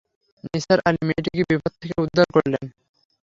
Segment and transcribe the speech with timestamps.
[0.43, 2.63] নিসার আলি মেয়েটিকে বিপদ থেকে উদ্ধার করলেন।